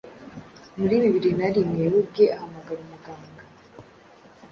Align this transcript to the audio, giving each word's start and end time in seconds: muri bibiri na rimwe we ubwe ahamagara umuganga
muri 0.79 0.95
bibiri 1.03 1.29
na 1.39 1.47
rimwe 1.55 1.83
we 1.91 1.97
ubwe 2.01 2.25
ahamagara 2.35 2.79
umuganga 2.85 3.43